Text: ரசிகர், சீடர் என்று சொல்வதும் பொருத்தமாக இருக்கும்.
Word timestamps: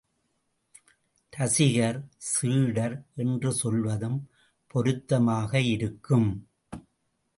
ரசிகர், 1.33 1.99
சீடர் 2.17 2.95
என்று 3.15 3.51
சொல்வதும் 3.51 4.29
பொருத்தமாக 4.67 5.61
இருக்கும். 5.61 6.29